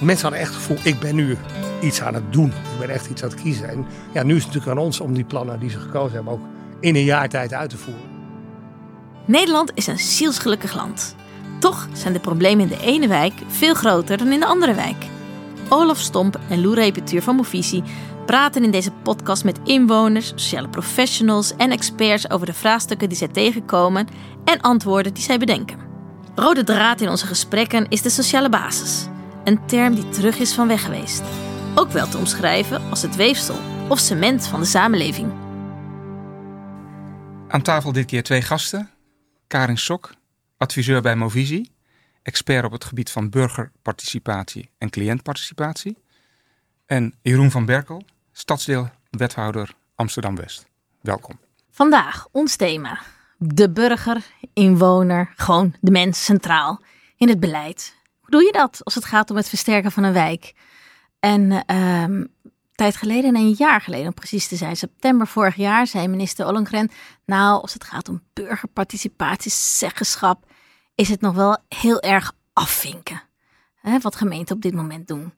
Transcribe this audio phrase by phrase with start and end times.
[0.00, 1.36] Mensen hadden echt het gevoel, ik ben nu
[1.80, 2.48] iets aan het doen.
[2.48, 3.68] Ik ben echt iets aan het kiezen.
[3.68, 6.32] En ja, nu is het natuurlijk aan ons om die plannen die ze gekozen hebben
[6.32, 6.42] ook
[6.80, 8.08] in een jaar tijd uit te voeren.
[9.26, 11.14] Nederland is een zielsgelukkig land.
[11.58, 15.04] Toch zijn de problemen in de ene wijk veel groter dan in de andere wijk.
[15.68, 17.82] Olaf Stomp en Lou Repetuur van Movisie
[18.26, 23.28] praten in deze podcast met inwoners, sociale professionals en experts over de vraagstukken die zij
[23.28, 24.06] tegenkomen
[24.44, 25.78] en antwoorden die zij bedenken.
[26.34, 29.06] Rode draad in onze gesprekken is de sociale basis,
[29.50, 31.22] een term die terug is van weg geweest.
[31.74, 33.58] Ook wel te omschrijven als het weefsel
[33.88, 35.32] of cement van de samenleving.
[37.48, 38.90] Aan tafel dit keer twee gasten.
[39.46, 40.14] Karin Sok,
[40.56, 41.72] adviseur bij Movisie,
[42.22, 45.98] expert op het gebied van burgerparticipatie en cliëntparticipatie.
[46.86, 50.66] En Jeroen van Berkel, stadsdeelwethouder Amsterdam-West.
[51.00, 51.38] Welkom.
[51.70, 53.00] Vandaag ons thema.
[53.38, 56.82] De burger, inwoner, gewoon de mens centraal
[57.16, 57.98] in het beleid.
[58.30, 60.52] Doe je dat als het gaat om het versterken van een wijk?
[61.20, 62.34] En um,
[62.74, 66.90] tijd geleden, een jaar geleden om precies te zijn, september vorig jaar, zei minister Ollongren,
[67.24, 70.44] nou, als het gaat om burgerparticipatie, zeggenschap,
[70.94, 73.22] is het nog wel heel erg afvinken.
[73.74, 75.32] Hè, wat gemeenten op dit moment doen.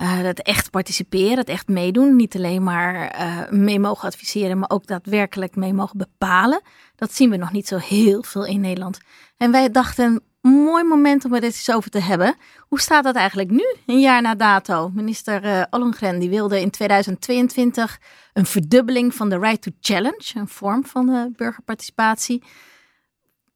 [0.00, 2.16] Uh, het echt participeren, het echt meedoen.
[2.16, 6.60] Niet alleen maar uh, mee mogen adviseren, maar ook daadwerkelijk mee mogen bepalen.
[6.96, 8.98] Dat zien we nog niet zo heel veel in Nederland.
[9.36, 12.34] En wij dachten, mooi moment om er eens over te hebben.
[12.58, 14.90] Hoe staat dat eigenlijk nu, een jaar na dato?
[14.94, 18.00] Minister uh, die wilde in 2022
[18.32, 22.42] een verdubbeling van de right to challenge, een vorm van uh, burgerparticipatie.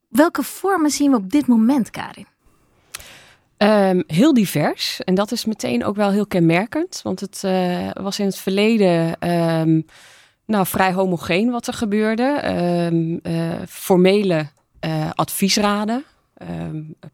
[0.09, 2.27] Welke vormen zien we op dit moment, Karin?
[3.59, 5.01] Um, heel divers.
[5.05, 7.01] En dat is meteen ook wel heel kenmerkend.
[7.03, 9.87] Want het uh, was in het verleden um,
[10.47, 12.41] nou, vrij homogeen wat er gebeurde.
[13.23, 14.47] Uh, formele
[15.15, 16.05] adviesraden,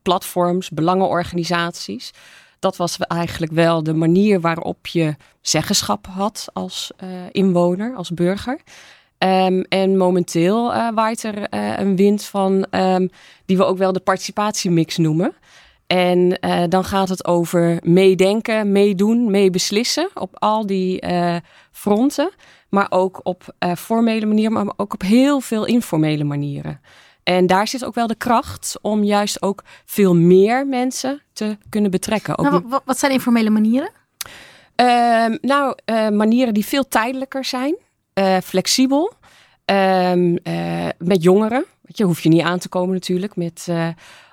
[0.02, 2.10] platforms, belangenorganisaties.
[2.58, 6.90] Dat was eigenlijk wel de manier waarop je zeggenschap had als
[7.30, 8.60] inwoner, als burger.
[9.18, 13.10] Um, en momenteel uh, waait er uh, een wind van, um,
[13.46, 15.34] die we ook wel de participatiemix noemen.
[15.86, 16.38] En
[16.68, 21.04] dan gaat het over meedenken, meedoen, meebeslissen op al die
[21.72, 22.30] fronten.
[22.68, 26.80] Maar ook op formele manieren, maar ook op heel veel informele manieren.
[27.28, 31.90] En daar zit ook wel de kracht om juist ook veel meer mensen te kunnen
[31.90, 32.42] betrekken.
[32.42, 33.90] Nou, wat zijn informele manieren?
[34.74, 35.74] Ehm, nou,
[36.12, 37.76] manieren die veel tijdelijker zijn.
[38.14, 39.12] Uh, flexibel.
[39.64, 41.64] Um, uh, met jongeren.
[41.82, 43.36] Je, hoef je niet aan te komen natuurlijk.
[43.36, 43.68] Met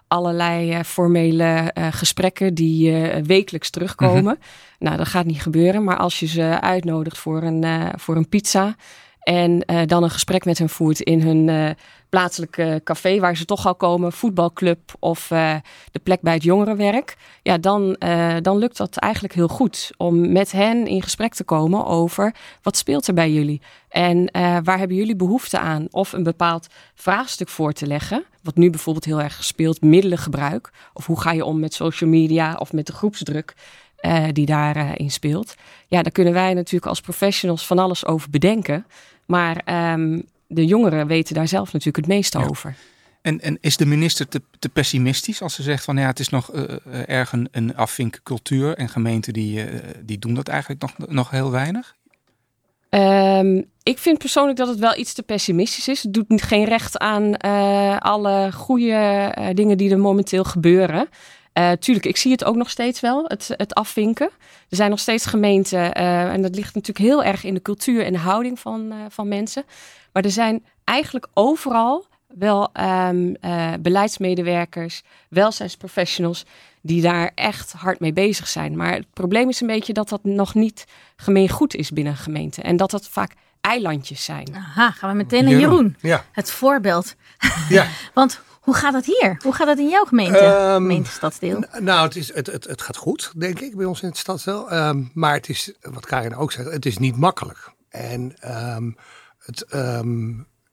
[0.07, 4.21] allerlei formele gesprekken die wekelijks terugkomen.
[4.21, 4.37] Mm -hmm.
[4.79, 5.83] Nou, dat gaat niet gebeuren.
[5.83, 8.75] Maar als je ze uitnodigt voor een, voor een pizza.
[9.19, 11.75] En dan een gesprek met hen voert in hun
[12.09, 15.55] plaatselijke café waar ze toch al komen, voetbalclub of uh,
[15.91, 20.31] de plek bij het jongerenwerk, ja, dan, uh, dan lukt dat eigenlijk heel goed om
[20.31, 24.77] met hen in gesprek te komen over wat speelt er bij jullie en uh, waar
[24.77, 28.25] hebben jullie behoefte aan of een bepaald vraagstuk voor te leggen.
[28.43, 32.55] Wat nu bijvoorbeeld heel erg speelt, middelengebruik of hoe ga je om met social media
[32.55, 33.53] of met de groepsdruk.
[34.31, 35.55] Die daarin uh, speelt.
[35.87, 38.85] Ja, daar kunnen wij natuurlijk als professionals van alles over bedenken.
[39.25, 42.45] Maar um, de jongeren weten daar zelf natuurlijk het meeste ja.
[42.45, 42.75] over.
[43.21, 46.29] En, en is de minister te, te, pessimistisch als ze zegt van ja, het is
[46.29, 46.63] nog uh,
[47.07, 51.51] erg een, een afvinkcultuur en gemeenten die, uh, die doen dat eigenlijk nog, nog heel
[51.51, 51.95] weinig?
[52.89, 56.03] Um, ik vind persoonlijk dat het wel iets te pessimistisch is.
[56.03, 61.09] Het doet geen recht aan uh, alle goede dingen die er momenteel gebeuren.
[61.57, 64.29] Uh, tuurlijk, ik zie het ook nog steeds wel, het, het afvinken.
[64.69, 68.05] Er zijn nog steeds gemeenten, uh, en dat ligt natuurlijk heel erg in de cultuur
[68.05, 69.63] en de houding van, uh, van mensen.
[70.13, 72.69] Maar er zijn eigenlijk overal wel
[73.07, 73.37] um,
[73.79, 76.45] beleidsmedewerkers, welzijnsprofessionals,
[76.81, 78.75] die daar echt hard mee bezig zijn.
[78.75, 80.85] Maar het probleem is een beetje dat dat nog niet
[81.15, 82.61] gemeengoed is binnen een gemeente.
[82.61, 84.55] En dat dat vaak eilandjes zijn.
[84.55, 85.75] Aha, gaan we meteen naar Jeroen.
[85.75, 85.95] Jeroen.
[86.01, 86.25] Ja.
[86.31, 87.15] Het voorbeeld.
[87.69, 87.87] Ja.
[88.13, 89.37] Want hoe gaat het hier?
[89.43, 91.63] Hoe gaat het in jouw gemeente, um, gemeentestadsdeel?
[91.79, 94.73] Nou, het, is, het, het, het gaat goed, denk ik, bij ons in het stadsdeel.
[94.73, 97.71] Um, maar het is, wat Karin ook zegt, het is niet makkelijk.
[97.89, 98.33] En
[98.75, 98.97] um,
[99.39, 99.65] het,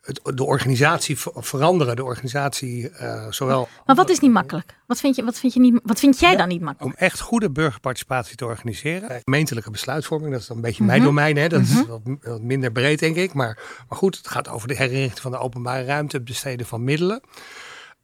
[0.02, 3.68] het, de organisatie veranderen, de organisatie uh, zowel...
[3.86, 4.76] Maar wat is niet makkelijk?
[4.86, 6.94] Wat vind, je, wat vind, je niet, wat vind jij ja, dan niet makkelijk?
[6.94, 9.20] Om echt goede burgerparticipatie te organiseren.
[9.24, 10.98] Gemeentelijke besluitvorming, dat is dan een beetje mm -hmm.
[10.98, 11.36] mijn domein.
[11.36, 11.48] Hè?
[11.48, 11.80] Dat mm -hmm.
[11.80, 13.32] is wat, wat, minder breed, denk ik.
[13.32, 13.58] Maar,
[13.88, 17.20] maar goed, het gaat over de herinrichting van de openbare ruimte, het besteden van middelen.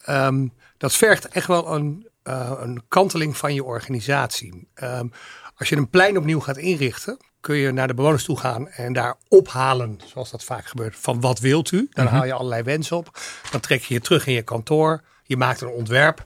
[0.08, 4.68] Um, dat vergt echt wel een, uh, een kanteling van je organisatie.
[4.82, 5.12] Um,
[5.56, 8.92] als je een plein opnieuw gaat inrichten, kun je naar de bewoners toe gaan en
[8.92, 11.88] daar ophalen, zoals dat vaak gebeurt, van wat wilt u?
[11.90, 12.18] Dan mm -hmm.
[12.18, 13.20] haal je allerlei wensen op.
[13.50, 16.24] Dan trek je je terug in je kantoor, je maakt een ontwerp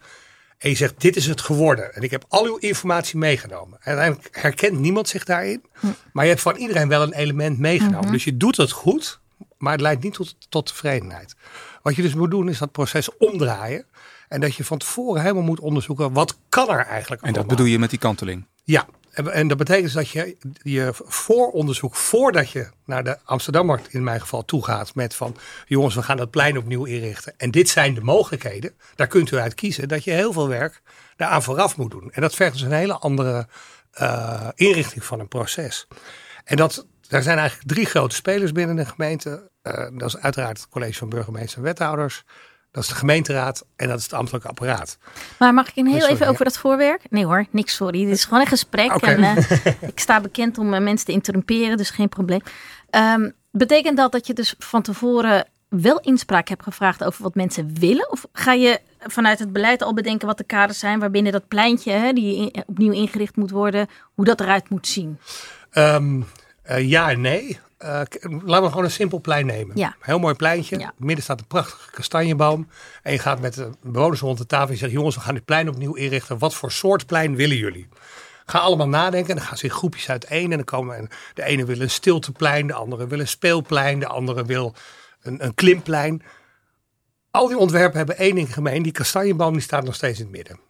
[0.59, 1.95] En je zegt, dit is het geworden.
[1.95, 3.79] En ik heb al uw informatie meegenomen.
[3.81, 5.65] En uiteindelijk herkent niemand zich daarin.
[6.13, 8.13] Maar je hebt van iedereen wel een element meegenomen.
[8.13, 9.21] Dus je doet het goed,
[9.63, 11.37] maar het leidt niet tot, tot tevredenheid.
[11.83, 13.87] Wat je dus moet doen, is dat proces omdraaien.
[14.29, 17.67] En dat je van tevoren helemaal moet onderzoeken, wat kan er eigenlijk En dat bedoel
[17.67, 18.47] je met die kanteling?
[18.65, 24.21] Ja, en, dat betekent dat je je vooronderzoek, voordat je naar de Amsterdammarkt in mijn
[24.21, 25.37] geval toe gaat met van
[25.67, 27.35] jongens, we gaan dat plein opnieuw inrichten.
[27.37, 28.75] En dit zijn de mogelijkheden.
[28.95, 30.83] Daar kunt u uit kiezen dat je heel veel werk
[31.17, 32.13] daaraan vooraf moet doen.
[32.13, 33.47] En dat vergt dus een hele andere
[34.01, 35.87] uh, inrichting van een proces.
[36.45, 39.51] En dat, daar zijn eigenlijk drie grote spelers binnen de gemeente.
[39.63, 42.25] Uh, dat is uiteraard het college van burgemeester en wethouders.
[42.71, 44.99] Dat is de gemeenteraad en dat is het ambtelijk apparaat.
[45.39, 47.03] Maar mag ik een heel even over dat voorwerk?
[47.11, 48.05] Nee hoor, niks sorry.
[48.05, 48.95] Dit is gewoon een gesprek.
[48.95, 49.15] Okay.
[49.15, 52.41] En, uh, ik sta bekend om uh, mensen te interrumperen, dus geen probleem.
[52.91, 57.75] Um, betekent dat dat je dus van tevoren wel inspraak hebt gevraagd over wat mensen
[57.75, 58.11] willen?
[58.11, 61.93] Of ga je vanuit het beleid al bedenken wat de kaders zijn waarbinnen dat pleintje,
[61.93, 65.19] hè, die in, opnieuw ingericht moet worden, hoe dat eruit moet zien?
[65.73, 66.27] Um,
[66.71, 67.59] uh, ja en nee.
[67.85, 68.01] Uh,
[68.45, 69.77] laten we gewoon een simpel plein nemen.
[69.77, 69.97] Ja.
[70.01, 70.79] Heel mooi pleintje.
[70.79, 70.83] Ja.
[70.83, 72.69] In het midden staat een prachtige kastanjeboom.
[73.03, 75.35] En je gaat met de bewoners rond de tafel en je zegt: Jongens, we gaan
[75.35, 76.39] dit plein opnieuw inrichten.
[76.39, 77.89] Wat voor soort plein willen jullie?
[78.45, 79.31] Ga allemaal nadenken.
[79.31, 80.51] En dan gaan ze in groepjes uiteen.
[80.51, 84.45] En dan komen de ene wil een stilteplein, de andere wil een speelplein, de andere
[84.45, 84.75] wil
[85.23, 86.23] een, een klimplein.
[87.31, 88.83] Al die ontwerpen hebben één ding gemeen.
[88.83, 90.61] Die kastanjeboom die staat nog steeds in het midden.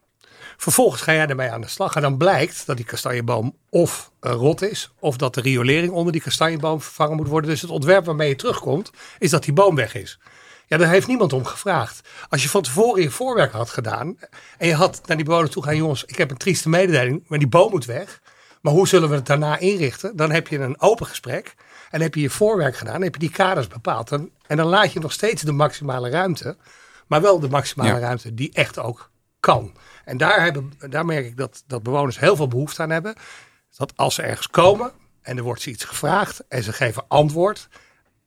[0.62, 1.94] Vervolgens ga jij ermee aan de slag.
[1.94, 4.92] En dan blijkt dat die kastanjeboom of uh, rot is.
[4.98, 7.50] Of dat de riolering onder die kastanjeboom vervangen moet worden.
[7.50, 10.18] Dus het ontwerp waarmee je terugkomt, is dat die boom weg is.
[10.66, 12.08] Ja, daar heeft niemand om gevraagd.
[12.28, 14.16] Als je van tevoren je voorwerk had gedaan.
[14.58, 15.76] En je had naar die bewoners toe gaan.
[15.76, 17.24] Jongens, ik heb een trieste mededeling.
[17.26, 18.20] Maar die boom moet weg.
[18.60, 20.16] Maar hoe zullen we het daarna inrichten?
[20.16, 21.54] Dan heb je een open gesprek.
[21.90, 22.94] En heb je je voorwerk gedaan.
[22.94, 24.12] Dan heb je die kaders bepaald.
[24.12, 26.56] En, en dan laat je nog steeds de maximale ruimte.
[27.06, 27.98] Maar wel de maximale ja.
[27.98, 29.10] ruimte die echt ook
[29.42, 29.74] kan.
[30.04, 33.14] En daar, hebben, daar merk ik dat, dat bewoners heel veel behoefte aan hebben.
[33.76, 34.92] Dat als ze ergens komen
[35.22, 37.68] en er wordt ze iets gevraagd en ze geven antwoord,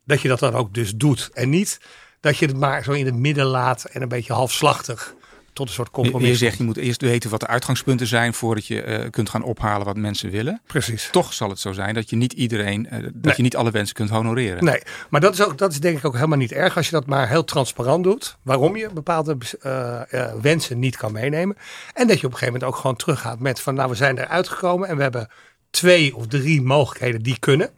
[0.03, 1.29] dat je dat dan ook dus doet.
[1.33, 1.79] En niet
[2.19, 5.15] dat je het maar zo in het midden laat en een beetje halfslachtig
[5.55, 6.27] tot een soort compromis.
[6.27, 9.43] Je, zegt je moet eerst weten wat de uitgangspunten zijn voordat je uh, kunt gaan
[9.43, 10.61] ophalen wat mensen willen.
[10.67, 11.09] Precies.
[11.11, 13.33] Toch zal het zo zijn dat je niet iedereen, uh, dat nee.
[13.35, 14.63] je niet alle wensen kunt honoreren.
[14.63, 16.91] Nee, maar dat is, ook, dat is denk ik ook helemaal niet erg als je
[16.91, 18.37] dat maar heel transparant doet.
[18.41, 21.57] Waarom je bepaalde uh, wensen niet kan meenemen.
[21.93, 24.17] En dat je op een gegeven moment ook gewoon teruggaat met van nou we zijn
[24.17, 25.27] eruit gekomen en we hebben
[25.69, 27.69] twee of drie mogelijkheden die kunnen.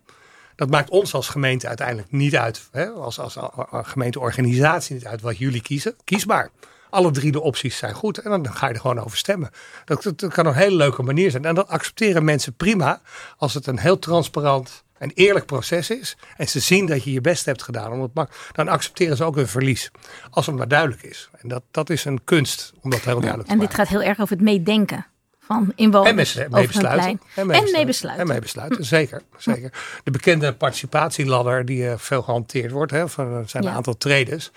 [0.55, 5.21] Dat maakt ons als gemeente uiteindelijk niet uit, hè, als, als, als gemeenteorganisatie niet uit
[5.21, 5.95] wat jullie kiezen.
[6.03, 6.49] Kiesbaar
[6.89, 8.17] alle drie de opties zijn goed.
[8.17, 9.49] En dan ga je er gewoon over stemmen.
[9.85, 11.45] Dat, dat, dat, kan een hele leuke manier zijn.
[11.45, 13.01] En dat accepteren mensen prima
[13.37, 16.17] als het een heel transparant en eerlijk proces is.
[16.37, 17.91] En ze zien dat je je best hebt gedaan.
[17.91, 19.91] Om het mak dan accepteren ze ook hun verlies.
[20.29, 21.29] Als het maar duidelijk is.
[21.41, 23.53] En dat, dat is een kunst om dat heel duidelijk ja, te maken.
[23.53, 25.05] En dit gaat heel erg over het meedenken.
[25.39, 27.21] Van inwoners en mee besluiten.
[27.35, 27.67] En mee besluiten.
[27.67, 28.25] En mee besluiten.
[28.25, 29.21] En mee besluiten, zeker.
[29.37, 29.71] zeker.
[30.03, 32.91] De bekende participatieladder die uh, veel gehanteerd wordt.
[32.91, 33.69] Hè, van, zijn ja.
[33.69, 34.51] een aantal traders.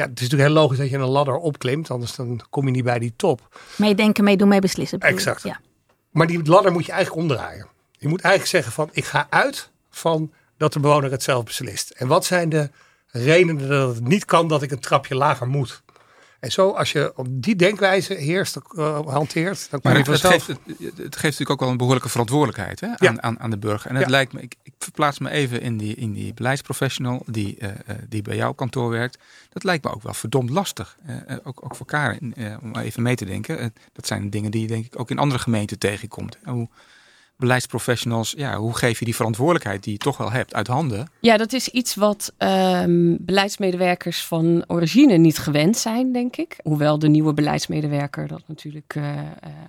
[0.00, 2.70] Ja, het is natuurlijk heel logisch dat je een ladder opklimt, anders dan kom je
[2.70, 3.60] niet bij die top.
[3.76, 4.98] Meedenken, meedoen, mee beslissen.
[4.98, 5.42] Exact.
[5.42, 5.60] Ja.
[6.10, 7.66] Maar die ladder moet je eigenlijk omdraaien.
[7.98, 11.90] Je moet eigenlijk zeggen van, ik ga uit van dat de bewoner het zelf beslist.
[11.90, 12.70] En wat zijn de
[13.06, 15.82] redenen dat het niet kan dat ik een trapje lager moet?
[16.40, 20.46] En zo, als je op die denkwijze heerst, uh, hanteert, dan maar je het, geeft,
[20.46, 23.20] het, het, geeft natuurlijk ook wel een behoorlijke verantwoordelijkheid hè, aan, Ja.
[23.20, 23.90] aan, aan de burger.
[23.90, 24.10] En het Ja.
[24.10, 27.74] lijkt me, ik, ik verplaats me even in die, in die beleidsprofessional die, uh, uh,
[28.08, 29.18] die bij jouw kantoor werkt.
[29.48, 30.96] Dat lijkt me ook wel verdomd lastig.
[31.08, 33.74] Uh, ook, ook voor Karin, uh, om even mee te denken.
[33.92, 36.38] Dat zijn dingen die je denk ik ook in andere gemeenten tegenkomt.
[36.42, 36.68] En hoe
[37.40, 41.10] beleidsprofessionals, ja, hoe geef je die verantwoordelijkheid die je toch wel hebt uit handen?
[41.20, 46.56] Ja, dat is iets wat um, beleidsmedewerkers van origine niet gewend zijn, denk ik.
[46.62, 49.20] Hoewel de nieuwe beleidsmedewerker dat natuurlijk uh, uh,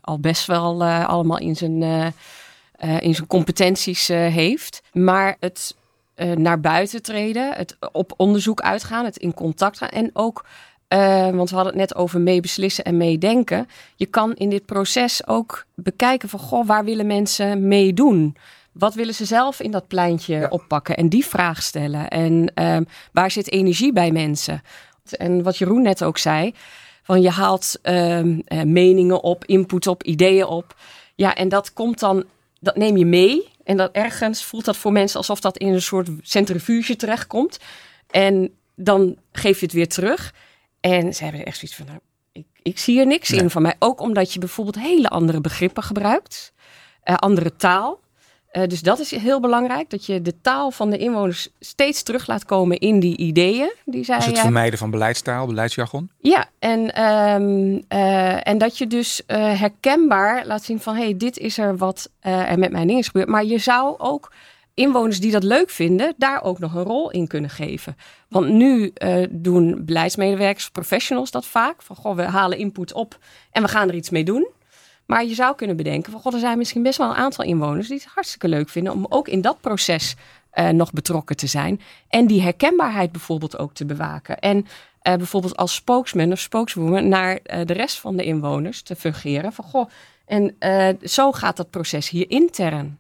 [0.01, 1.81] al best wel uh, allemaal in zijn,
[2.99, 4.81] in zijn competenties heeft.
[4.93, 5.75] Maar het
[6.35, 10.45] naar buiten treden, het op onderzoek uitgaan, het in contact gaan en ook
[10.93, 13.67] uh, want we hadden het net over meebeslissen en meedenken.
[13.95, 18.35] Je kan in dit proces ook bekijken van, goh, waar willen mensen meedoen?
[18.71, 20.47] Wat willen ze zelf in dat pleintje ja.
[20.47, 20.97] oppakken?
[20.97, 22.07] En die vraag stellen.
[22.07, 22.77] En uh,
[23.11, 24.61] waar zit energie bij mensen?
[25.17, 26.53] En wat Jeroen net ook zei,
[27.03, 28.21] van je haalt uh,
[28.63, 30.75] meningen op, input op, ideeën op.
[31.15, 32.23] Ja, en dat komt dan,
[32.59, 33.49] dat neem je mee.
[33.63, 37.59] En dat ergens voelt dat voor mensen alsof dat in een soort centrifuge terechtkomt.
[38.09, 40.33] En dan geef je het weer terug.
[40.81, 41.99] En ze hebben echt zoiets van, nou,
[42.31, 43.39] ik, ik zie er niks nee.
[43.39, 43.75] in van mij.
[43.79, 46.53] Ook omdat je bijvoorbeeld hele andere begrippen gebruikt.
[47.03, 47.99] Uh, andere taal.
[48.53, 52.27] Uh, dus dat is heel belangrijk, dat je de taal van de inwoners steeds terug
[52.27, 56.11] laat komen in die ideeën die zij Dus het vermijden van beleidstaal, beleidsjargon?
[56.19, 60.95] Ja, en, um, uh, en dat je dus uh, herkenbaar laat zien van...
[60.95, 63.27] hé, hey, dit is er wat er met mijn ding is gebeurd.
[63.27, 64.31] Maar je zou ook
[64.73, 67.97] inwoners die dat leuk vinden, daar ook nog een rol in kunnen geven.
[68.27, 71.81] Want nu uh, doen beleidsmedewerkers, professionals dat vaak.
[71.81, 73.17] Van goh, we halen input op
[73.51, 74.47] en we gaan er iets mee doen.
[75.05, 77.87] Maar je zou kunnen bedenken van god, er zijn misschien best wel een aantal inwoners
[77.87, 80.15] die het hartstikke leuk vinden om ook in dat proces
[80.53, 81.81] uh, nog betrokken te zijn.
[82.07, 84.39] En die herkenbaarheid bijvoorbeeld ook te bewaken.
[84.39, 84.63] En uh,
[85.15, 89.53] bijvoorbeeld als spokesman of spokeswoman naar de rest van de inwoners te fungeren.
[89.53, 89.89] Van goh,
[90.25, 90.55] en
[91.03, 92.99] zo gaat dat proces hier intern.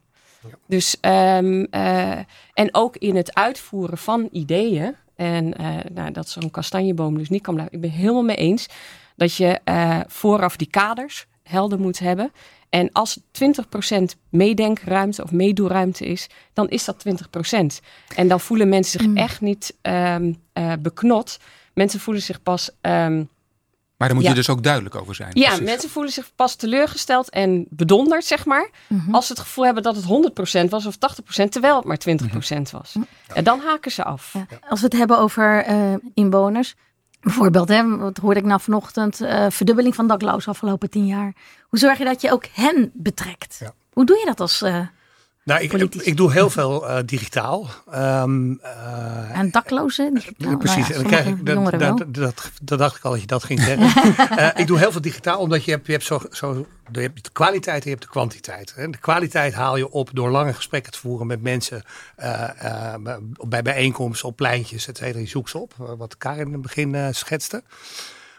[0.67, 2.17] Dus, um, uh,
[2.53, 4.95] en ook in het uitvoeren van ideeën.
[5.15, 7.75] En uh, nou, dat zo'n kastanjeboom dus niet kan blijven.
[7.75, 8.67] Ik ben helemaal mee eens
[9.15, 12.31] dat je uh, vooraf die kaders helder moet hebben.
[12.69, 13.23] En als 20%
[14.29, 17.09] meedenkruimte of meedoeruimte is, dan is dat 20%.
[18.15, 19.17] En dan voelen mensen zich mm.
[19.17, 20.35] echt niet um,
[20.79, 21.39] beknot.
[21.73, 23.29] Mensen voelen zich pas um,
[24.01, 25.31] maar daar moet je dus ook duidelijk over zijn.
[25.33, 25.65] Ja, precies.
[25.65, 28.69] mensen voelen zich pas teleurgesteld en bedonderd, zeg maar.
[28.87, 29.15] Mm -hmm.
[29.15, 30.05] Als ze het gevoel hebben dat het
[30.65, 32.65] 100% was of 80%, terwijl het maar 20% mm -hmm.
[32.71, 32.93] was.
[32.93, 33.33] Ja.
[33.33, 34.33] En dan haken ze af.
[34.33, 34.45] Ja.
[34.69, 36.75] Als we het hebben over uh, inwoners.
[37.21, 39.21] Bijvoorbeeld, hè, wat hoorde ik nou vanochtend?
[39.21, 41.33] Uh, verdubbeling van daklozen afgelopen tien jaar.
[41.69, 43.57] Hoe zorg je dat je ook hen betrekt?
[43.59, 43.73] Ja.
[43.93, 44.79] Hoe doe je dat als uh,
[45.43, 47.67] nou, ik, ik, ik, doe heel veel uh, digitaal.
[47.95, 50.13] Um, uh, en daklozen?
[50.57, 50.87] Precies.
[50.87, 53.27] Nou ja, en dan krijg ik, dat, dat, dat, dat, dacht ik al dat je
[53.27, 54.15] dat ging zeggen.
[54.37, 57.23] uh, ik doe heel veel digitaal, omdat je hebt, je hebt, zo, zo, je hebt
[57.23, 58.73] de kwaliteit en je hebt de kwantiteit.
[58.75, 61.83] De kwaliteit haal je op door lange gesprekken te voeren met mensen
[63.47, 65.19] bij bijeenkomsten, op pleintjes, et cetera.
[65.19, 67.63] Je zoekt ze op, wat Karin in het begin schetste.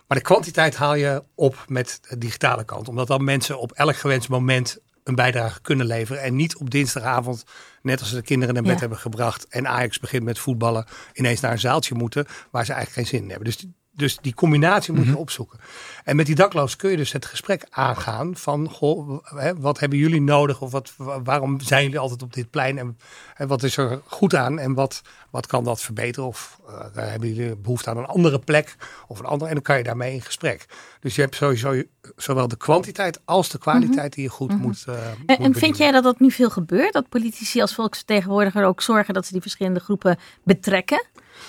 [0.06, 2.88] Maar de kwantiteit haal je op met de digitale kant.
[2.88, 6.22] Omdat dan mensen op elk gewenst moment een bijdrage kunnen leveren.
[6.22, 7.44] En niet op dinsdagavond,
[7.82, 8.80] net als ze de kinderen naar bed ja.
[8.80, 13.08] hebben gebracht en Ajax begint met voetballen, ineens naar een zaaltje moeten waar ze eigenlijk
[13.08, 13.46] geen zin in hebben.
[13.46, 13.66] Dus
[14.02, 15.18] dus die combinatie moet je Mhm.
[15.20, 15.58] opzoeken.
[16.04, 19.98] En met die dakloos kun je dus het gesprek aangaan van, goh, hè, wat hebben
[19.98, 20.60] jullie nodig?
[20.60, 22.78] Of wat, wa- waarom zijn jullie altijd op dit plein?
[22.78, 22.98] En,
[23.36, 24.58] en wat is er goed aan?
[24.58, 26.28] En wat, wat kan dat verbeteren?
[26.28, 28.76] Of eh, hebben jullie behoefte aan een andere plek?
[29.08, 29.48] Of een andere?
[29.48, 30.66] En dan kan je daarmee in gesprek.
[31.00, 31.82] Dus je hebt sowieso
[32.16, 35.04] zowel de kwantiteit als de kwaliteit die je goed moet, uh, Mhm.
[35.26, 36.92] En, en vind jij dat dat nu veel gebeurt?
[36.92, 41.06] Dat politici als volksvertegenwoordiger ook zorgen dat ze die verschillende groepen betrekken,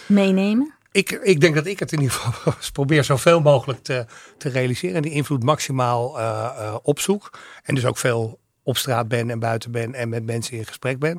[0.08, 0.74] meenemen?
[0.94, 4.06] Ik, ik denk dat ik het in ieder geval probeer zoveel mogelijk te,
[4.38, 4.96] te realiseren.
[4.96, 7.40] En die invloed maximaal uh, opzoek.
[7.64, 11.00] En dus ook veel op straat ben en buiten ben en met mensen in gesprek
[11.00, 11.18] ben.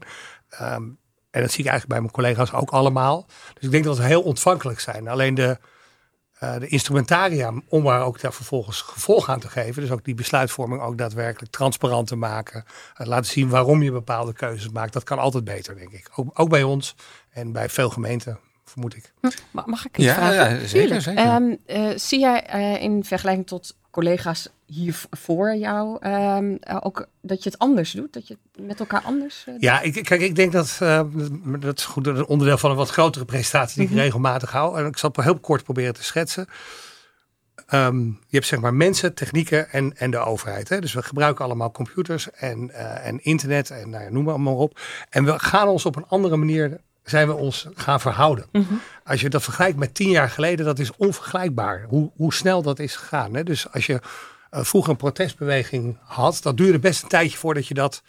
[0.61, 0.99] Um,
[1.31, 3.27] en dat zie ik eigenlijk bij mijn collega's ook allemaal.
[3.55, 5.09] Dus ik denk dat we heel ontvankelijk zijn.
[5.09, 5.59] Alleen de,
[6.43, 9.83] uh, de instrumentaria om daar ook daar vervolgens gevolg aan te geven.
[9.83, 12.65] Dus ook die besluitvorming ook daadwerkelijk transparant te maken.
[12.95, 14.93] Laten zien waarom je bepaalde keuzes maakt.
[14.93, 16.09] Dat kan altijd beter, denk ik.
[16.15, 16.95] Ook, ook bij ons
[17.31, 18.39] en bij veel gemeenten
[18.75, 19.13] vermoed ik.
[19.51, 20.61] Mag ik iets Ja, vragen?
[20.61, 21.01] ja, zeker.
[21.01, 21.35] zeker.
[21.35, 27.07] Um, uh, zie jij uh, in vergelijking tot collega's hier voor jou um, uh, ook
[27.21, 28.13] dat je het anders doet?
[28.13, 31.01] Dat je het met elkaar anders uh, Ja, ik, kijk, ik denk dat uh,
[31.61, 33.99] dat is goed, een onderdeel van een wat grotere presentatie die mm -hmm.
[33.99, 34.79] ik regelmatig hou.
[34.79, 36.47] En ik zal het heel kort proberen te schetsen.
[37.75, 40.69] Um, je hebt zeg maar mensen, technieken en, en de overheid.
[40.69, 40.81] Hè?
[40.81, 44.55] Dus we gebruiken allemaal computers en, uh, en internet en nou ja, noem maar, maar
[44.55, 44.81] op.
[45.11, 48.47] En we gaan ons op een andere manier zijn we ons gaan verhouden.
[48.53, 48.81] Mm -hmm.
[49.05, 51.85] Als je dat vergelijkt met tien jaar geleden, dat is onvergelijkbaar.
[51.89, 53.35] Hoe, hoe snel dat is gegaan.
[53.35, 53.43] Hè?
[53.43, 57.75] Dus als je uh, vroeger een protestbeweging had, dat duurde best een tijdje voordat je
[57.75, 58.03] dat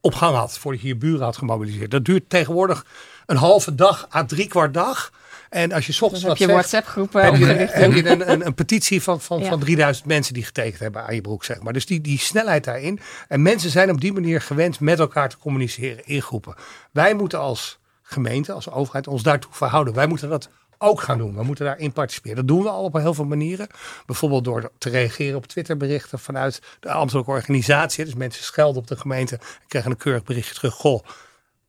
[0.00, 0.58] op gang had.
[0.58, 1.90] Voordat je je buren had gemobiliseerd.
[1.90, 2.86] Dat duurt tegenwoordig
[3.26, 5.12] een halve dag à drie kwart dag.
[5.50, 8.46] En als je s ochtends heb je WhatsApp groepen heb je, heb je een, een,
[8.46, 9.48] een, petitie van, van, ja.
[9.48, 11.72] van 3000 mensen die getekend hebben aan je broek, zeg maar.
[11.72, 13.00] Dus die, die snelheid daarin.
[13.28, 16.54] En mensen zijn op die manier gewend met elkaar te communiceren in groepen.
[16.92, 19.94] Wij moeten als gemeente, als overheid ons daartoe verhouden.
[19.94, 21.34] Wij moeten dat ook gaan doen.
[21.34, 22.36] We moeten daarin participeren.
[22.36, 23.66] Dat doen we al op heel veel manieren.
[24.06, 28.04] Bijvoorbeeld door te reageren op Twitterberichten vanuit de ambtelijke organisatie.
[28.04, 30.74] Dus mensen schelden op de gemeente en krijgen een keurig berichtje terug.
[30.74, 31.04] Goh,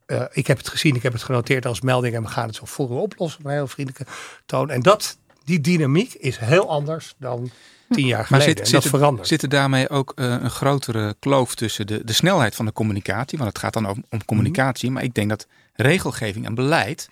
[0.08, 2.56] uh, ik heb het gezien, ik heb het genoteerd als melding en we gaan het
[2.56, 4.12] zo voor u oplossen op een heel vriendelijke
[4.46, 4.70] toon.
[4.70, 7.50] En dat, die dynamiek is heel anders dan
[7.90, 8.56] tien jaar geleden.
[8.56, 9.28] Maar zit, dat verandert.
[9.28, 13.38] Zit er daarmee ook uh, een grotere kloof tussen de, de snelheid van de communicatie?
[13.38, 14.88] Want het gaat dan om, om communicatie.
[14.88, 14.94] Mm.
[14.94, 17.10] Maar ik denk dat regelgeving en beleid.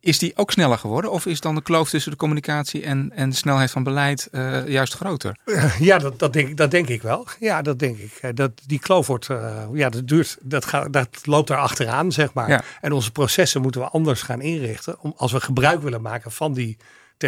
[0.00, 1.10] Is die ook sneller geworden?
[1.10, 4.68] Of is dan de kloof tussen de communicatie en, en de snelheid van beleid uh,
[4.68, 5.36] juist groter?
[5.78, 7.26] Ja, dat, dat, denk, dat denk ik wel.
[7.38, 8.36] Ja, dat denk ik.
[8.36, 12.32] Dat, die kloof wordt, uh, ja, dat duurt, dat, gaat, dat loopt daar achteraan, zeg
[12.32, 12.48] maar.
[12.48, 12.62] Ja.
[12.80, 15.00] En onze processen moeten we anders gaan inrichten.
[15.00, 16.76] Om, als we gebruik willen maken van die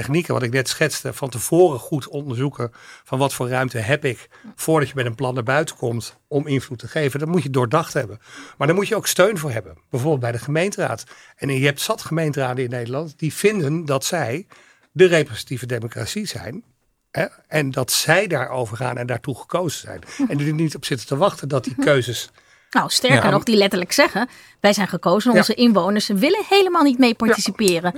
[0.01, 2.73] technieken, wat ik net schetste, van tevoren goed onderzoeken
[3.05, 6.47] van wat voor ruimte heb ik voordat je met een plan naar buiten komt om
[6.47, 7.21] invloed te geven.
[7.21, 8.19] Dat moet je doordacht hebben.
[8.57, 9.77] Maar daar moet je ook steun voor hebben.
[9.91, 11.05] Bijvoorbeeld bij de gemeenteraad.
[11.37, 14.47] En je hebt zat gemeenteraden in Nederland die vinden dat zij
[14.93, 16.65] de representatieve democratie zijn.
[17.11, 20.01] Hè, en dat zij daarover gaan en daartoe gekozen zijn.
[20.29, 22.31] En die er niet op zitten te wachten dat die keuzes
[22.71, 23.31] Nou, sterker Ja.
[23.31, 24.29] nog, die letterlijk zeggen:
[24.61, 27.95] wij zijn gekozen, onze inwoners willen helemaal niet mee participeren.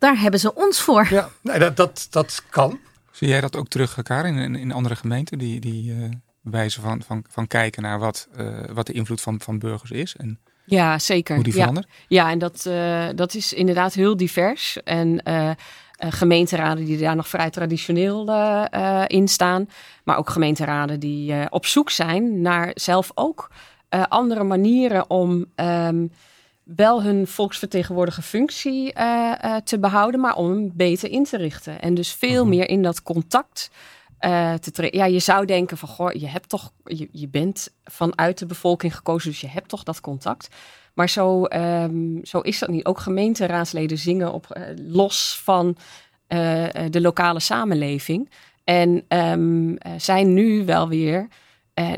[0.00, 1.06] Daar hebben ze ons voor.
[1.10, 2.78] Ja, nee, dat, dat, dat kan.
[3.10, 5.38] Zie jij dat ook terug, Karin, in, in andere gemeenten?
[5.38, 6.08] Die, die eh,
[6.40, 10.16] wijze van, van, van kijken naar wat, eh, wat de invloed van, van burgers is
[10.16, 11.34] en Ja, zeker.
[11.34, 11.58] hoe die ja.
[11.58, 11.88] verandert?
[12.08, 14.82] Ja, en dat, eh, dat is inderdaad heel divers.
[14.82, 15.56] En eh, eh,
[16.12, 18.28] gemeenteraden die daar nog vrij traditioneel
[19.06, 19.68] in staan.
[20.04, 23.50] Maar ook gemeenteraden die eh, op zoek zijn naar zelf ook
[23.88, 26.06] eh, andere manieren om ehm,
[26.76, 31.80] wel hun volksvertegenwoordige functie eh, eh, te behouden, maar om hem beter in te richten.
[31.80, 33.70] En dus veel meer in dat contact
[34.18, 34.98] eh, te treden.
[34.98, 38.96] Ja, je zou denken van, goh, je hebt toch, je, je bent vanuit de bevolking
[38.96, 40.48] gekozen, dus je hebt toch dat contact.
[40.94, 42.84] Maar zo, ehm, zo is dat niet.
[42.84, 45.76] Ook gemeenteraadsleden zingen op, los van
[46.90, 48.30] de lokale samenleving.
[48.64, 51.28] En ehm, eh, zijn nu wel weer,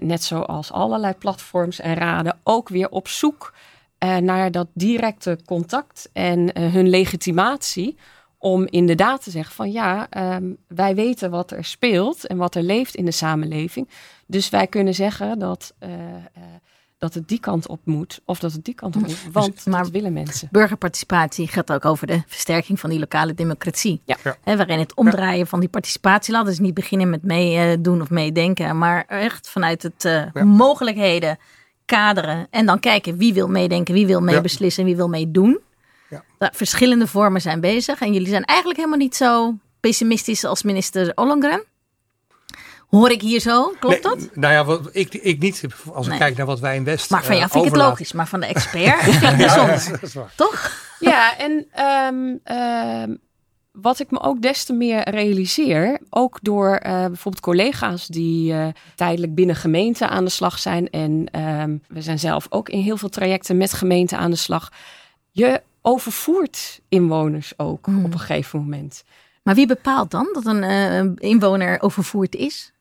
[0.00, 3.52] net zoals allerlei platforms en raden, ook weer op zoek
[4.02, 7.96] eh, naar dat directe contact en eh, hun legitimatie.
[8.38, 12.62] Om inderdaad te zeggen van ja, ehm, wij weten wat er speelt en wat er
[12.62, 13.88] leeft in de samenleving.
[14.26, 16.42] Dus wij kunnen zeggen dat, eh, eh,
[16.98, 19.26] dat het die kant op moet of dat het die kant op moet.
[19.32, 20.48] Want maar- dat willen mensen.
[20.50, 24.00] Burgerparticipatie gaat ook over de versterking van die lokale democratie.
[24.04, 24.16] Ja.
[24.24, 24.36] Ja.
[24.42, 26.46] Hè, waarin het omdraaien van die participatielat.
[26.46, 28.78] Dus niet beginnen met meedoen of meedenken.
[28.78, 30.44] Maar echt vanuit het eh, Ja.
[30.44, 31.38] mogelijkheden
[31.96, 32.46] kaderen.
[32.50, 35.60] En dan kijken wie wil meedenken, wie wil meebeslissen, wie wil meedoen.
[36.08, 36.24] Ja.
[36.38, 38.00] Daar verschillende vormen zijn bezig.
[38.00, 41.64] En jullie zijn eigenlijk helemaal niet zo pessimistisch als minister Ollongren.
[42.88, 43.74] Hoor ik hier zo?
[43.80, 44.28] Klopt Nee, dat?
[44.34, 45.64] Nou ja, wat, ik, ik niet.
[45.92, 47.80] Als ik kijk naar wat wij in West Maar van eh, jou vind ik het
[47.80, 48.12] logisch.
[48.12, 49.98] Maar van de expert het bijzonder.
[50.02, 50.32] is, waar.
[50.36, 50.70] Toch?
[50.98, 53.14] Ja, en ehm, ehm,
[53.72, 58.66] wat ik me ook des te meer realiseer, ook door eh, bijvoorbeeld collega's die eh,
[58.94, 60.90] tijdelijk binnen gemeenten aan de slag zijn.
[60.90, 64.72] En ehm, we zijn zelf ook in heel veel trajecten met gemeenten aan de slag.
[65.30, 68.04] Je overvoert inwoners ook Hmm.
[68.04, 69.04] op een gegeven moment.
[69.42, 72.72] Maar wie bepaalt dan dat een eh, inwoner overvoerd is?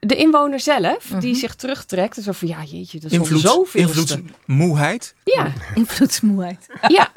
[0.00, 1.38] De inwoner zelf, die Mhm.
[1.40, 3.80] zich terugtrekt, is zo van ja, jeetje, dat is Invloed, zoveel.
[3.86, 5.14] invloedsmoeheid.
[5.24, 6.66] Ja, Invloedsmoeheid.
[6.88, 7.08] ja,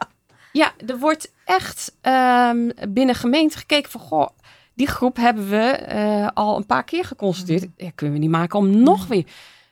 [0.51, 4.29] ja, er wordt echt ehm, binnen gemeente gekeken van, goh,
[4.73, 7.67] die groep hebben we eh, al een paar keer geconstateerd.
[7.77, 9.25] Ja, kunnen we niet maken om nog weer.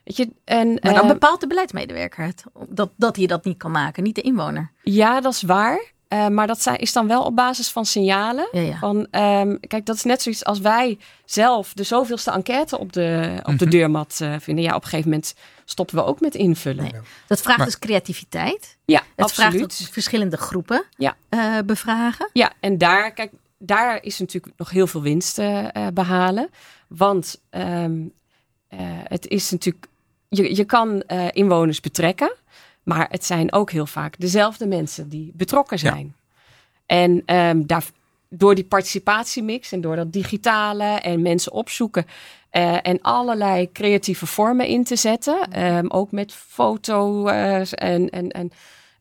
[0.04, 2.44] Weet je, en, Maar dan eh, bepaalt de beleidsmedewerker het.
[2.70, 4.72] Dat, dat hij dat niet kan maken, niet de inwoner.
[4.84, 5.92] ja, dat is waar.
[6.10, 8.48] Eh, maar dat zijn, is dan wel op basis van signalen.
[8.52, 8.78] Ja, ja.
[8.78, 13.34] Van, ehm, kijk, dat is net zoiets als wij zelf de zoveelste enquête op de,
[13.44, 13.70] op de Mhm.
[13.70, 14.64] deurmat eh, vinden.
[14.64, 16.84] Ja, op een gegeven moment stoppen we ook met invullen.
[16.84, 17.02] Nee.
[17.28, 18.78] Dat vraagt Maar- dus creativiteit.
[18.86, 19.54] Ja, Het absoluut.
[19.56, 21.16] vraagt dat verschillende groepen Ja.
[21.30, 22.30] eh, bevragen.
[22.34, 25.44] Ja, en daar, kijk, daar is natuurlijk nog heel veel winst te
[25.74, 26.50] eh, behalen.
[26.88, 28.02] Want ehm,
[28.68, 29.86] eh, het is natuurlijk,
[30.30, 32.36] je, je kan eh, inwoners betrekken,
[32.90, 35.92] maar het zijn ook heel vaak dezelfde mensen die betrokken Ja.
[35.94, 36.16] zijn.
[36.86, 37.86] En ehm, daar,
[38.30, 42.06] door die participatiemix en door dat digitale en mensen opzoeken
[42.50, 48.10] eh, en allerlei creatieve vormen in te zetten, ehm, ook met foto eh, en.
[48.10, 48.52] en, en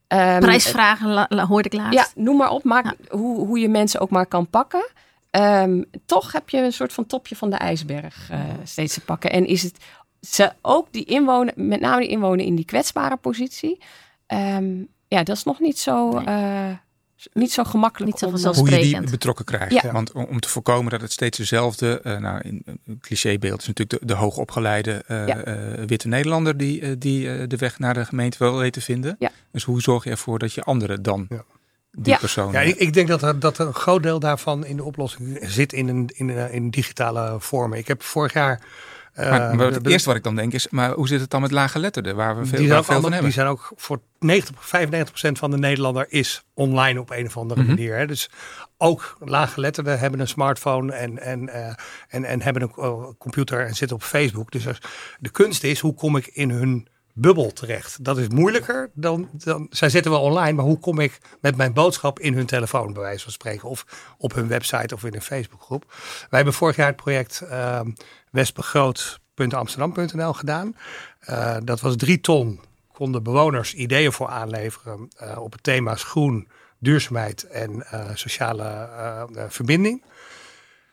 [0.07, 1.93] ehm, Prijsvragen la- la- hoorde ik laatst.
[2.15, 2.63] ja, noem maar op.
[2.63, 4.87] Maak, hoe, hoe je mensen ook maar kan pakken.
[5.29, 9.31] Ehm, toch heb je een soort van topje van de ijsberg eh, steeds te pakken.
[9.31, 9.77] En is het
[10.21, 13.79] ze ook die inwoner, met name die inwoner in die kwetsbare positie.
[14.27, 14.77] ehm,
[15.07, 16.25] ja, dat is nog niet zo, Nee.
[16.25, 16.69] eh,
[17.33, 18.11] niet zo gemakkelijk.
[18.11, 18.81] Niet zo om, vanzelfsprekend.
[18.85, 19.81] Hoe je die betrokken krijgt.
[19.81, 19.91] Ja.
[19.91, 23.99] Want om, te voorkomen dat het steeds dezelfde, eh, nou, in, een clichébeeld is natuurlijk
[23.99, 25.37] de, de hoogopgeleide eh, Ja.
[25.43, 25.55] eh,
[25.85, 29.15] witte Nederlander die, die de weg naar de gemeente wil weten vinden.
[29.19, 29.29] Ja.
[29.51, 31.43] Dus hoe zorg je ervoor dat je anderen dan Ja.
[31.91, 32.19] die Ja.
[32.19, 32.51] persoon...
[32.51, 35.39] Ja, ik, ik denk dat er, dat er een groot deel daarvan in de oplossing
[35.41, 37.77] zit in, een, in, een- in digitale vormen.
[37.77, 38.61] Ik heb vorig jaar.
[39.19, 41.29] Eh, maar, maar de- het eerste wat ik dan denk is, maar hoe zit het
[41.29, 43.31] dan met lage letterden, waar we veel, waar veel van allemaal- die hebben?
[43.33, 47.69] zijn ook voor 90, 95% van de Nederlander is online op een of andere Mhm.
[47.69, 47.97] manier.
[47.97, 48.07] Hè.
[48.07, 48.29] Dus
[48.77, 51.73] ook laaggeletterden hebben een smartphone en, en, eh,
[52.07, 54.51] en, en hebben een eh, computer en zitten op Facebook.
[54.51, 54.81] Dus als-
[55.19, 58.03] de kunst is, hoe kom ik in hun bubbel terecht?
[58.03, 61.73] Dat is moeilijker dan, dan zij zitten wel online, maar hoe kom ik met mijn
[61.73, 63.85] boodschap in hun telefoon, bij wijze van spreken, of
[64.17, 65.85] op hun website of in een Facebookgroep.
[66.19, 67.79] Wij hebben vorig jaar het project uh,
[68.31, 70.75] westbegroot.amsterdam.nl gedaan.
[71.29, 72.59] Uh, dat was drie ton
[72.93, 76.47] konden bewoners ideeën voor aanleveren uh, op het thema groen,
[76.79, 78.89] duurzaamheid en sociale
[79.49, 80.03] verbinding.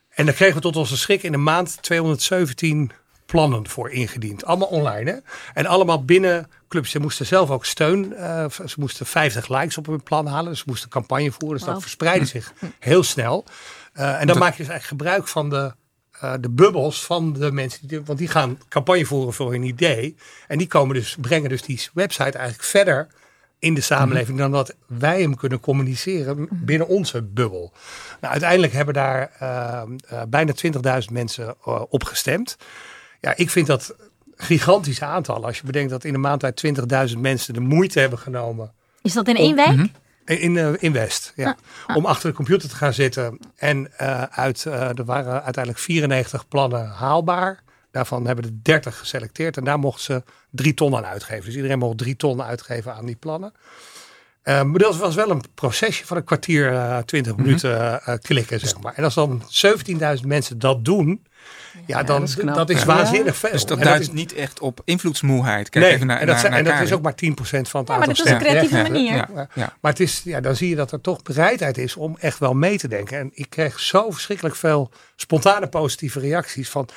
[0.08, 2.92] En daar kregen we tot onze schrik in een maand 217
[3.26, 4.44] plannen voor ingediend.
[4.44, 5.16] Allemaal online hè.
[5.54, 6.90] En allemaal binnen clubs.
[6.90, 8.12] Ze moesten zelf ook steun.
[8.12, 10.50] Uh, ze moesten 50 likes op hun plan halen.
[10.50, 11.58] Dus ze moesten campagne voeren.
[11.58, 13.44] Dus dat verspreidde zich heel snel.
[13.94, 15.74] Uh, en dan maak je dus eigenlijk gebruik van de,
[16.24, 17.88] uh, de bubbels van de mensen.
[17.88, 20.16] Die, want die gaan campagne voeren voor hun idee.
[20.48, 23.06] En die komen dus, brengen dus die website eigenlijk verder
[23.58, 27.72] in de samenleving dan dat wij hem kunnen communiceren binnen onze bubbel.
[28.20, 29.82] Nou, uiteindelijk hebben daar uh,
[30.28, 30.52] bijna
[31.02, 32.56] 20.000 mensen uh, op gestemd.
[33.20, 33.94] Ja, ik vind dat
[34.36, 35.44] gigantische aantal.
[35.44, 36.66] Als je bedenkt dat in een maand tijd
[37.14, 38.72] 20.000 mensen de moeite hebben genomen.
[39.02, 39.90] Is dat in één week?
[40.34, 40.42] Mhm.
[40.42, 41.56] In, uh, in West, ja.
[41.86, 43.38] Ah, Om achter de computer te gaan zitten.
[43.56, 47.62] En uh, uit, uh, er waren uiteindelijk 94 plannen haalbaar.
[47.90, 49.56] Daarvan hebben er 30 geselecteerd.
[49.56, 51.44] En daar mochten ze drie ton aan uitgeven.
[51.44, 53.52] Dus iedereen mocht drie ton uitgeven aan die plannen.
[54.44, 57.46] Uh, maar dat was wel een procesje van een kwartier, uh, 20 mm -hmm.
[57.46, 58.94] minuten klikken, zeg maar.
[58.94, 59.42] En als dan
[60.20, 61.26] 17.000 mensen dat doen,
[61.86, 63.50] ja, dan, dat is, dat is waanzinnig veel.
[63.50, 65.68] Dus dat duidt niet echt op invloedsmoeheid.
[65.68, 67.56] Kijk nee, even naar, en dat, naar, naar en dat is ook maar 10% van
[67.56, 69.14] het ja, aantal maar dat is een creatieve manier.
[69.14, 69.76] Ja, ja.
[69.80, 72.54] Maar het is, ja, dan zie je dat er toch bereidheid is om echt wel
[72.54, 73.18] mee te denken.
[73.18, 76.88] En ik kreeg zo verschrikkelijk veel spontane positieve reacties van...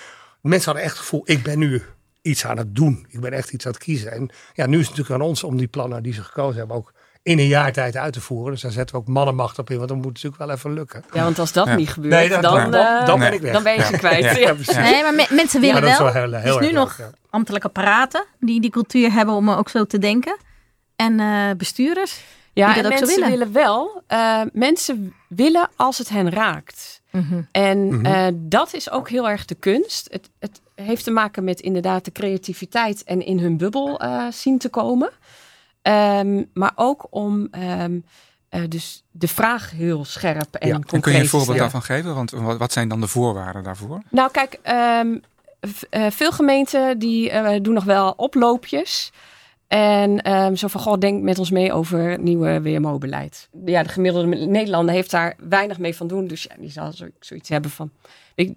[0.41, 1.83] Mensen hadden echt het gevoel, ik ben nu
[2.21, 3.05] iets aan het doen.
[3.09, 4.11] Ik ben echt iets aan het kiezen.
[4.11, 6.75] En ja, nu is het natuurlijk aan ons om die plannen die ze gekozen hebben
[6.75, 8.51] ook in een jaar tijd uit te voeren.
[8.51, 10.73] Dus daar zetten we ook mannenmacht op in, want dan moet het natuurlijk wel even
[10.73, 11.03] lukken.
[11.13, 11.75] Ja, want als dat ja.
[11.75, 13.53] niet gebeurt, nee, dan, dan, dan, dan, ben ik weg.
[13.53, 14.37] Dan ben je ze kwijt.
[14.37, 14.81] Ja.
[14.81, 15.99] Nee, maar me mensen willen wel.
[15.99, 19.69] wel heel, heel dus nu nog leuk, ambtelijke apparaten die die cultuur hebben om ook
[19.69, 20.37] zo te denken.
[20.95, 22.21] En uh, bestuurders
[22.53, 23.29] ja, die dat ook zo willen.
[23.29, 23.51] willen.
[23.51, 24.03] wel.
[24.07, 27.01] Uh, mensen willen als het hen raakt.
[27.11, 27.47] Mm -hmm.
[27.51, 28.05] En mm -hmm.
[28.05, 30.07] uh, dat is ook heel erg de kunst.
[30.11, 34.01] Het, het, heeft te maken met inderdaad de creativiteit en in hun bubbel
[34.31, 35.11] zien te komen.
[35.81, 38.05] Um, maar ook om um,
[38.51, 40.73] uh, dus de vraag heel scherp en ja.
[40.73, 42.15] concreet en kun je een voorbeeld daarvan geven?
[42.15, 44.01] Want wat zijn dan de voorwaarden daarvoor?
[44.09, 44.59] Nou kijk,
[45.03, 45.21] um,
[45.91, 49.11] uh, veel gemeenten die uh, doen nog wel oploopjes.
[49.67, 53.49] En um, zo van, goh, denk met ons mee over nieuwe WMO-beleid.
[53.65, 56.27] Ja, de gemiddelde Nederlander heeft daar weinig mee van doen.
[56.27, 57.91] Dus ja, die zal zoiets hebben van,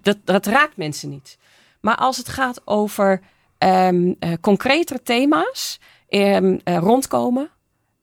[0.01, 1.37] dat, dat raakt mensen niet.
[1.79, 3.21] Maar als het gaat over
[3.57, 5.79] um, uh, concretere thema's,
[6.15, 7.49] um, uh, rondkomen,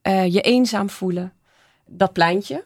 [0.03, 1.33] uh, je eenzaam voelen,
[1.87, 2.65] dat pleintje.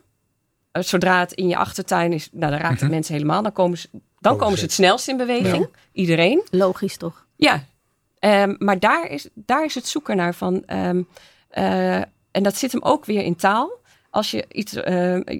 [0.72, 2.94] Uh, zodra het in je achtertuin is, nou, dan raakt het mm -hmm.
[2.94, 3.42] mensen helemaal.
[3.42, 5.68] Dan komen ze, dan komen ze het snelst in beweging.
[5.72, 5.78] Ja.
[5.92, 6.42] Iedereen.
[6.50, 7.26] Logisch toch?
[7.36, 7.64] Ja.
[8.20, 10.62] Um, maar daar is, daar is het zoeken naar van.
[10.66, 11.08] Um,
[12.30, 13.70] en dat zit hem ook weer in taal.
[14.10, 14.76] Als je iets,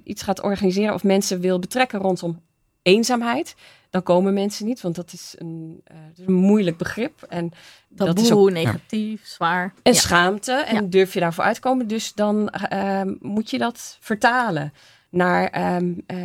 [0.05, 2.40] iets gaat organiseren of mensen wil betrekken rondom
[2.83, 3.55] eenzaamheid,
[3.95, 7.23] dan komen mensen niet, want dat is een, uh, is een moeilijk begrip.
[7.23, 7.51] En
[7.97, 9.29] Taboe, dat is ook negatief, ja.
[9.29, 9.75] zwaar.
[9.83, 9.99] En ja.
[9.99, 10.53] schaamte.
[10.53, 10.81] En ja.
[10.81, 11.89] durf je daarvoor uit te komen.
[11.89, 14.73] Dus dan uh, moet je dat vertalen
[15.11, 16.19] naar um, uh,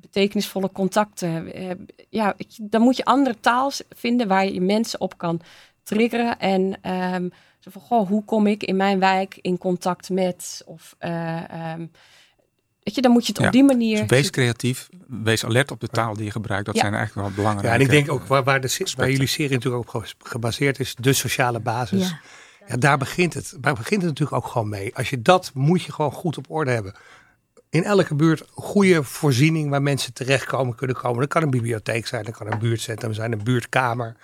[0.00, 1.52] betekenisvolle contacten.
[2.08, 5.40] ja, dan moet je andere taal vinden waar je mensen op kan
[5.82, 6.38] triggeren.
[6.38, 10.62] En um, zo van, goh, hoe kom ik in mijn wijk in contact met?
[10.66, 11.90] Of um,
[12.82, 13.46] Weet je, dan moet je het ja.
[13.46, 13.98] op die manier.
[13.98, 16.66] Dus wees creatief, wees alert op de taal die je gebruikt.
[16.66, 16.80] Dat ja.
[16.80, 17.68] zijn eigenlijk wel belangrijke.
[17.68, 20.94] Ja, en ik denk ook waar, waar, de, waar jullie serie natuurlijk op gebaseerd is,
[20.94, 22.08] de sociale basis.
[22.08, 22.20] Ja.
[22.66, 23.56] ja, daar begint het.
[23.60, 24.96] Daar begint het natuurlijk ook gewoon mee.
[24.96, 26.94] Als je dat moet je gewoon goed op orde hebben.
[27.70, 31.20] In elke buurt goede voorziening waar mensen terechtkomen kunnen komen.
[31.20, 34.16] Dat kan een bibliotheek zijn, dat kan een buurtcentrum zijn, een buurtkamer